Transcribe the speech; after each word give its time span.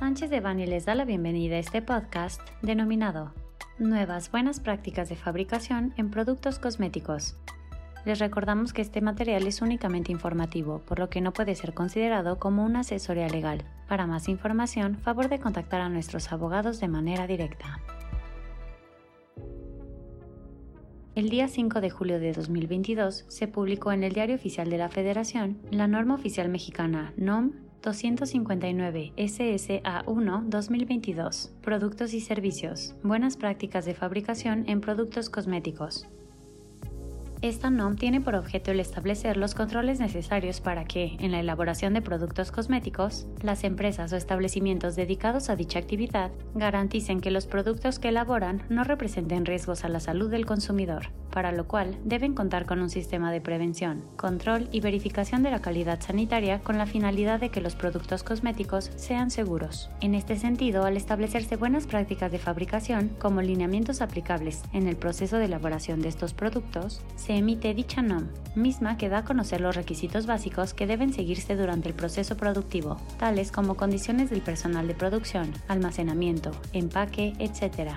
Sánchez 0.00 0.30
de 0.30 0.40
Bani 0.40 0.66
les 0.66 0.86
da 0.86 0.94
la 0.94 1.04
bienvenida 1.04 1.56
a 1.56 1.58
este 1.58 1.82
podcast 1.82 2.40
denominado 2.62 3.34
Nuevas 3.78 4.30
buenas 4.30 4.58
prácticas 4.58 5.10
de 5.10 5.14
fabricación 5.14 5.92
en 5.98 6.10
productos 6.10 6.58
cosméticos. 6.58 7.36
Les 8.06 8.18
recordamos 8.18 8.72
que 8.72 8.80
este 8.80 9.02
material 9.02 9.46
es 9.46 9.60
únicamente 9.60 10.10
informativo, 10.10 10.78
por 10.86 10.98
lo 10.98 11.10
que 11.10 11.20
no 11.20 11.34
puede 11.34 11.54
ser 11.54 11.74
considerado 11.74 12.38
como 12.38 12.64
una 12.64 12.80
asesoría 12.80 13.28
legal. 13.28 13.62
Para 13.88 14.06
más 14.06 14.30
información, 14.30 14.96
favor 14.96 15.28
de 15.28 15.38
contactar 15.38 15.82
a 15.82 15.90
nuestros 15.90 16.32
abogados 16.32 16.80
de 16.80 16.88
manera 16.88 17.26
directa. 17.26 17.78
El 21.14 21.28
día 21.28 21.46
5 21.46 21.82
de 21.82 21.90
julio 21.90 22.18
de 22.18 22.32
2022 22.32 23.26
se 23.28 23.48
publicó 23.48 23.92
en 23.92 24.02
el 24.04 24.14
Diario 24.14 24.36
Oficial 24.36 24.70
de 24.70 24.78
la 24.78 24.88
Federación 24.88 25.58
la 25.70 25.86
norma 25.88 26.14
oficial 26.14 26.48
mexicana 26.48 27.12
NOM 27.18 27.52
259 27.82 29.12
SSA1 29.16 30.44
2022 30.48 31.52
Productos 31.62 32.12
y 32.14 32.20
servicios. 32.20 32.94
Buenas 33.02 33.36
prácticas 33.36 33.86
de 33.86 33.94
fabricación 33.94 34.64
en 34.68 34.80
productos 34.80 35.30
cosméticos. 35.30 36.06
Esta 37.42 37.70
NOM 37.70 37.96
tiene 37.96 38.20
por 38.20 38.34
objeto 38.34 38.70
el 38.70 38.80
establecer 38.80 39.38
los 39.38 39.54
controles 39.54 39.98
necesarios 39.98 40.60
para 40.60 40.84
que, 40.84 41.16
en 41.20 41.32
la 41.32 41.40
elaboración 41.40 41.94
de 41.94 42.02
productos 42.02 42.52
cosméticos, 42.52 43.26
las 43.40 43.64
empresas 43.64 44.12
o 44.12 44.16
establecimientos 44.16 44.94
dedicados 44.94 45.48
a 45.48 45.56
dicha 45.56 45.78
actividad 45.78 46.32
garanticen 46.54 47.22
que 47.22 47.30
los 47.30 47.46
productos 47.46 47.98
que 47.98 48.10
elaboran 48.10 48.62
no 48.68 48.84
representen 48.84 49.46
riesgos 49.46 49.86
a 49.86 49.88
la 49.88 50.00
salud 50.00 50.30
del 50.30 50.44
consumidor, 50.44 51.06
para 51.30 51.50
lo 51.50 51.66
cual 51.66 51.96
deben 52.04 52.34
contar 52.34 52.66
con 52.66 52.82
un 52.82 52.90
sistema 52.90 53.32
de 53.32 53.40
prevención, 53.40 54.04
control 54.16 54.68
y 54.70 54.80
verificación 54.80 55.42
de 55.42 55.50
la 55.50 55.62
calidad 55.62 56.00
sanitaria 56.02 56.60
con 56.60 56.76
la 56.76 56.84
finalidad 56.84 57.40
de 57.40 57.48
que 57.48 57.62
los 57.62 57.74
productos 57.74 58.22
cosméticos 58.22 58.90
sean 58.96 59.30
seguros. 59.30 59.88
En 60.02 60.14
este 60.14 60.36
sentido, 60.36 60.84
al 60.84 60.98
establecerse 60.98 61.56
buenas 61.56 61.86
prácticas 61.86 62.30
de 62.30 62.38
fabricación 62.38 63.12
como 63.18 63.40
lineamientos 63.40 64.02
aplicables 64.02 64.62
en 64.74 64.86
el 64.88 64.96
proceso 64.96 65.38
de 65.38 65.46
elaboración 65.46 66.02
de 66.02 66.10
estos 66.10 66.34
productos, 66.34 67.02
se 67.30 67.36
emite 67.36 67.74
dicha 67.74 68.02
NOM, 68.02 68.26
misma 68.56 68.96
que 68.96 69.08
da 69.08 69.18
a 69.18 69.24
conocer 69.24 69.60
los 69.60 69.76
requisitos 69.76 70.26
básicos 70.26 70.74
que 70.74 70.88
deben 70.88 71.12
seguirse 71.12 71.54
durante 71.54 71.88
el 71.88 71.94
proceso 71.94 72.36
productivo, 72.36 72.96
tales 73.20 73.52
como 73.52 73.76
condiciones 73.76 74.30
del 74.30 74.40
personal 74.40 74.88
de 74.88 74.96
producción, 74.96 75.52
almacenamiento, 75.68 76.50
empaque, 76.72 77.34
etc. 77.38 77.92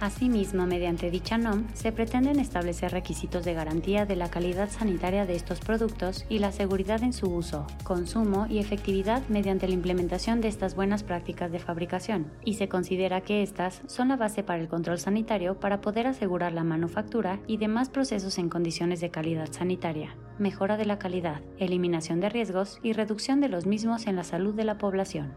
Asimismo, 0.00 0.66
mediante 0.66 1.10
dicha 1.10 1.38
NOM, 1.38 1.66
se 1.72 1.92
pretenden 1.92 2.40
establecer 2.40 2.92
requisitos 2.92 3.44
de 3.44 3.54
garantía 3.54 4.04
de 4.04 4.16
la 4.16 4.30
calidad 4.30 4.68
sanitaria 4.68 5.24
de 5.24 5.34
estos 5.34 5.60
productos 5.60 6.26
y 6.28 6.40
la 6.40 6.52
seguridad 6.52 7.02
en 7.02 7.12
su 7.12 7.32
uso, 7.32 7.66
consumo 7.84 8.46
y 8.48 8.58
efectividad 8.58 9.22
mediante 9.28 9.68
la 9.68 9.74
implementación 9.74 10.40
de 10.40 10.48
estas 10.48 10.74
buenas 10.74 11.02
prácticas 11.04 11.52
de 11.52 11.58
fabricación, 11.58 12.30
y 12.44 12.54
se 12.54 12.68
considera 12.68 13.22
que 13.22 13.42
estas 13.42 13.82
son 13.86 14.08
la 14.08 14.16
base 14.16 14.42
para 14.42 14.60
el 14.60 14.68
control 14.68 14.98
sanitario 14.98 15.58
para 15.60 15.80
poder 15.80 16.06
asegurar 16.06 16.52
la 16.52 16.64
manufactura 16.64 17.40
y 17.46 17.56
demás 17.56 17.88
procesos 17.88 18.36
en 18.38 18.48
condiciones 18.48 19.00
de 19.00 19.10
calidad 19.10 19.52
sanitaria, 19.52 20.16
mejora 20.38 20.76
de 20.76 20.86
la 20.86 20.98
calidad, 20.98 21.40
eliminación 21.58 22.20
de 22.20 22.28
riesgos 22.28 22.80
y 22.82 22.92
reducción 22.92 23.40
de 23.40 23.48
los 23.48 23.64
mismos 23.64 24.06
en 24.06 24.16
la 24.16 24.24
salud 24.24 24.54
de 24.54 24.64
la 24.64 24.76
población. 24.76 25.32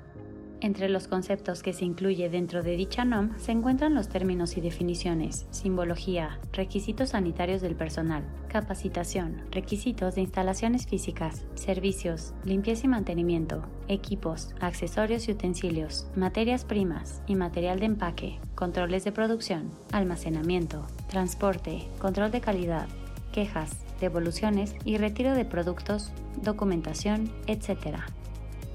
Entre 0.60 0.90
los 0.90 1.08
conceptos 1.08 1.62
que 1.62 1.72
se 1.72 1.86
incluye 1.86 2.30
dentro 2.30 2.64
de 2.64 2.76
dicha 2.76 3.06
NOM 3.06 3.38
se 3.38 3.52
encuentran 3.52 3.94
los 3.94 4.10
términos 4.10 4.58
y 4.58 4.62
definiciones, 4.62 5.46
simbología, 5.52 6.40
requisitos 6.52 7.10
sanitarios 7.10 7.62
del 7.62 7.76
personal, 7.76 8.24
capacitación, 8.48 9.44
requisitos 9.52 10.16
de 10.16 10.22
instalaciones 10.22 10.88
físicas, 10.88 11.46
servicios, 11.54 12.34
limpieza 12.44 12.88
y 12.88 12.90
mantenimiento, 12.90 13.64
equipos, 13.88 14.56
accesorios 14.60 15.28
y 15.28 15.34
utensilios, 15.34 16.08
materias 16.16 16.66
primas 16.66 17.22
y 17.28 17.36
material 17.36 17.80
de 17.80 17.86
empaque, 17.86 18.40
controles 18.56 19.04
de 19.04 19.12
producción, 19.12 19.70
almacenamiento, 19.92 20.88
transporte, 21.08 21.88
control 22.00 22.32
de 22.32 22.42
calidad, 22.42 22.88
quejas, 23.32 23.78
devoluciones 24.02 24.76
y 24.86 24.98
retiro 24.98 25.36
de 25.36 25.46
productos, 25.46 26.12
documentación, 26.42 27.32
etc. 27.46 28.00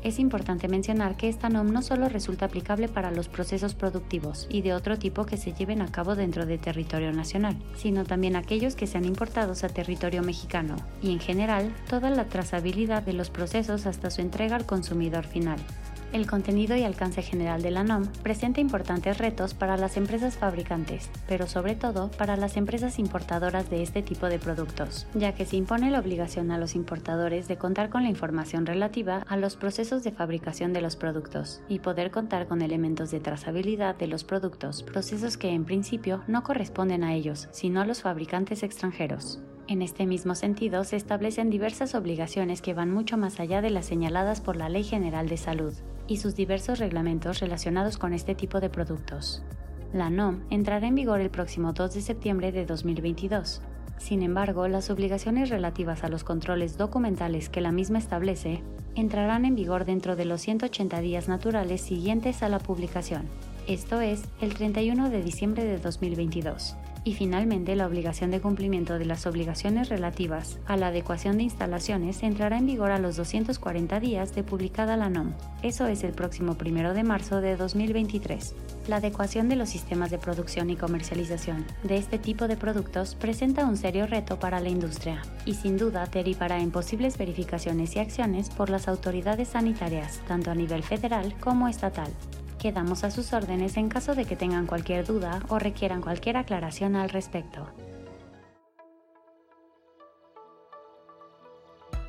Es 0.03 0.19
importante 0.19 0.67
mencionar 0.67 1.17
que 1.17 1.29
esta 1.29 1.49
NOM 1.49 1.73
no 1.73 1.81
solo 1.81 2.09
resulta 2.09 2.47
aplicable 2.47 2.89
para 2.89 3.13
los 3.13 3.29
procesos 3.29 3.75
productivos 3.75 4.49
y 4.51 4.63
de 4.63 4.75
otro 4.75 4.99
tipo 4.99 5.27
que 5.27 5.37
se 5.37 5.53
lleven 5.53 5.81
a 5.81 5.93
cabo 5.93 6.17
dentro 6.17 6.45
de 6.45 6.59
territorio 6.59 7.13
nacional, 7.13 7.57
sino 7.77 8.05
también 8.05 8.35
aquellos 8.35 8.75
que 8.75 8.89
sean 8.89 9.05
importados 9.05 9.63
a 9.63 9.69
territorio 9.69 10.23
mexicano 10.23 10.75
y 11.03 11.13
en 11.13 11.21
general 11.21 11.73
toda 11.89 12.11
la 12.11 12.25
trazabilidad 12.25 13.05
de 13.05 13.13
los 13.13 13.31
procesos 13.31 13.87
hasta 13.87 14.11
su 14.11 14.21
entrega 14.21 14.57
al 14.57 14.67
consumidor 14.67 15.25
final. 15.25 15.61
El 16.13 16.27
contenido 16.27 16.77
y 16.77 16.83
alcance 16.83 17.23
general 17.23 17.63
de 17.63 17.71
la 17.71 17.85
NOM 17.85 18.07
presenta 18.23 18.61
importantes 18.61 19.17
retos 19.17 19.55
para 19.55 19.79
las 19.79 19.97
empresas 19.97 20.37
fabricantes, 20.37 21.09
pero 21.27 21.47
sobre 21.47 21.75
todo 21.75 22.11
para 22.11 22.37
las 22.37 22.59
empresas 22.59 22.99
importadoras 22.99 23.71
de 23.71 23.83
este 23.83 24.03
tipo 24.03 24.27
de 24.27 24.39
productos, 24.39 25.07
ya 25.15 25.35
que 25.35 25.47
se 25.47 25.57
impone 25.57 25.91
la 25.91 26.01
obligación 26.01 26.51
a 26.51 26.59
los 26.59 26.75
importadores 26.75 27.49
de 27.49 27.57
contar 27.57 27.89
con 27.89 28.03
la 28.03 28.11
información 28.11 28.67
relativa 28.67 29.25
a 29.27 29.39
los 29.39 29.57
procesos 29.57 30.05
de 30.05 30.13
fabricación 30.13 30.75
de 30.75 30.83
los 30.83 30.97
productos 30.97 31.63
y 31.67 31.79
poder 31.79 32.11
contar 32.11 32.47
con 32.47 32.61
elementos 32.61 33.11
de 33.11 33.21
trazabilidad 33.21 33.97
de 33.97 34.09
los 34.09 34.23
productos, 34.23 34.83
procesos 34.83 35.39
que 35.39 35.49
en 35.49 35.65
principio 35.65 36.25
no 36.27 36.43
corresponden 36.43 37.05
a 37.05 37.15
ellos, 37.15 37.49
sino 37.53 37.81
a 37.81 37.87
los 37.87 38.03
fabricantes 38.03 38.63
extranjeros. 38.63 39.41
En 39.69 39.81
este 39.81 40.05
mismo 40.07 40.35
sentido, 40.35 40.85
se 40.85 40.97
establecen 40.97 41.49
diversas 41.49 41.95
obligaciones 41.95 42.61
que 42.61 42.75
van 42.75 42.91
mucho 42.91 43.17
más 43.17 43.41
allá 43.41 43.63
de 43.63 43.71
las 43.71 43.87
señaladas 43.87 44.43
por 44.43 44.57
la 44.57 44.69
Ley 44.69 44.83
General 44.85 45.29
de 45.29 45.37
Salud, 45.37 45.73
y 46.07 46.19
sus 46.19 46.35
diversos 46.35 46.79
reglamentos 46.79 47.41
relacionados 47.41 47.99
con 47.99 48.13
este 48.13 48.35
tipo 48.35 48.61
de 48.61 48.71
productos. 48.71 49.43
La 49.93 50.09
NOM 50.09 50.41
entrará 50.51 50.87
en 50.87 50.95
vigor 50.95 51.21
el 51.21 51.31
próximo 51.31 51.73
2 51.73 51.95
de 51.95 52.01
septiembre 52.01 52.53
de 52.53 52.65
2022. 52.65 53.61
Sin 53.99 54.23
embargo, 54.23 54.67
las 54.67 54.91
obligaciones 54.91 55.51
relativas 55.51 56.03
a 56.03 56.09
los 56.09 56.25
controles 56.25 56.77
documentales 56.77 57.49
que 57.49 57.61
la 57.61 57.73
misma 57.73 57.99
establece 57.99 58.63
entrarán 58.95 59.45
en 59.45 59.55
vigor 59.55 59.85
dentro 59.85 60.17
de 60.17 60.25
los 60.25 60.41
180 60.41 61.01
días 61.01 61.29
naturales 61.29 61.83
siguientes 61.83 62.43
a 62.43 62.49
la 62.49 62.59
publicación, 62.59 63.29
esto 63.67 64.01
es, 64.01 64.23
el 64.41 64.55
31 64.55 65.11
de 65.11 65.23
diciembre 65.23 65.65
de 65.65 65.79
2022 65.79 66.77
y 67.05 67.15
finalmente 67.15 67.75
la 67.75 67.87
obligación 67.87 68.31
de 68.31 68.41
cumplimiento 68.41 68.99
de 68.99 69.05
las 69.05 69.27
obligaciones 69.27 69.89
relativas 69.89 70.59
a 70.67 70.77
la 70.77 70.89
adecuación 70.89 71.37
de 71.37 71.45
instalaciones 71.45 72.23
entrará 72.23 72.59
en 72.59 72.67
vigor 72.67 72.91
a 72.91 72.99
los 72.99 73.17
240 73.17 73.99
días 74.01 74.35
de 74.35 74.45
publicada 74.45 74.97
la 74.97 75.11
NOM. 75.11 75.33
Eso 75.63 75.87
es 75.87 76.05
el 76.05 76.13
próximo 76.13 76.57
1 76.61 76.95
de 76.95 77.03
marzo 77.03 77.41
de 77.41 77.57
2023. 77.57 78.55
La 78.89 78.97
adecuación 78.97 79.49
de 79.49 79.57
los 79.57 79.69
sistemas 79.69 80.11
de 80.11 80.19
producción 80.19 80.71
y 80.71 80.77
comercialización 80.77 81.65
de 81.83 81.97
este 81.97 82.19
tipo 82.19 82.49
de 82.49 82.57
productos 82.57 83.15
presenta 83.15 83.67
un 83.67 83.77
serio 83.77 84.07
reto 84.07 84.39
para 84.39 84.61
la 84.61 84.69
industria 84.69 85.23
y 85.45 85.55
sin 85.55 85.77
duda 85.77 86.07
derivará 86.07 86.61
en 86.61 86.71
posibles 86.71 87.19
verificaciones 87.19 87.97
y 87.97 87.99
acciones 87.99 88.51
por 88.51 88.71
las 88.71 88.89
autoridades 88.89 89.49
sanitarias, 89.49 90.21
tanto 90.29 90.51
a 90.51 90.55
nivel 90.55 90.83
federal 90.83 91.35
como 91.41 91.69
estatal. 91.69 92.13
Quedamos 92.63 93.03
a 93.03 93.11
sus 93.11 93.33
órdenes 93.33 93.77
en 93.77 93.89
caso 93.89 94.15
de 94.15 94.25
que 94.25 94.37
tengan 94.37 94.69
cualquier 94.69 95.05
duda 95.05 95.41
o 95.49 95.59
requieran 95.59 96.01
cualquier 96.01 96.37
aclaración 96.37 96.95
al 96.95 97.11
respecto. 97.11 97.67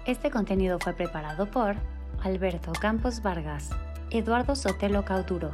Este 0.06 0.30
contenido 0.30 0.78
fue 0.80 0.94
preparado 0.94 1.50
por 1.50 1.76
Alberto 2.22 2.72
Campos 2.80 3.24
Vargas, 3.24 3.72
Eduardo 4.12 4.56
Sotelo 4.56 5.04
Cauturo, 5.06 5.50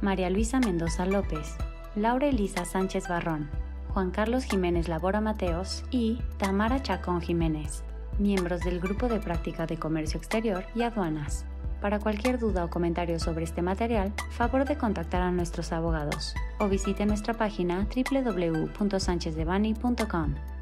María 0.00 0.30
Luisa 0.30 0.60
Mendoza 0.60 1.04
López, 1.04 1.56
Laura 1.96 2.28
Elisa 2.28 2.64
Sánchez 2.64 3.08
Barrón, 3.08 3.50
Juan 3.92 4.12
Carlos 4.12 4.44
Jiménez 4.44 4.86
Labora 4.86 5.20
Mateos 5.20 5.82
y 5.90 6.20
Tamara 6.38 6.80
Chacón 6.80 7.20
Jiménez, 7.20 7.82
miembros 8.20 8.60
del 8.60 8.78
Grupo 8.78 9.08
de 9.08 9.18
Práctica 9.18 9.66
de 9.66 9.78
Comercio 9.78 10.16
Exterior 10.16 10.64
y 10.76 10.82
Aduanas. 10.82 11.44
Para 11.84 11.98
cualquier 11.98 12.38
duda 12.38 12.64
o 12.64 12.70
comentario 12.70 13.20
sobre 13.20 13.44
este 13.44 13.60
material, 13.60 14.10
favor 14.30 14.64
de 14.64 14.78
contactar 14.78 15.20
a 15.20 15.30
nuestros 15.30 15.70
abogados 15.70 16.34
o 16.58 16.66
visite 16.66 17.04
nuestra 17.04 17.34
página 17.34 17.86
www.sanchezdevani.com. 17.94 20.53